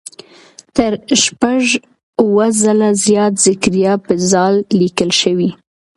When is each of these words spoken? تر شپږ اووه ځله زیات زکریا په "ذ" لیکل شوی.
تر 0.75 0.91
شپږ 1.23 1.63
اووه 2.21 2.47
ځله 2.61 2.89
زیات 3.05 3.33
زکریا 3.45 3.93
په 4.05 4.13
"ذ" 4.29 4.33
لیکل 4.79 5.09
شوی. 5.21 5.49